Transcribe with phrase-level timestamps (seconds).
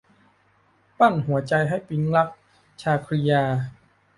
[0.99, 2.27] ปั้นหัวใจให้ปิ๊งรัก-
[2.81, 3.43] ชาครียา